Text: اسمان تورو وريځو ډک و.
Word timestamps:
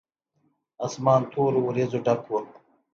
اسمان 0.85 1.21
تورو 1.31 1.59
وريځو 1.67 1.99
ډک 2.05 2.21
و. 2.29 2.33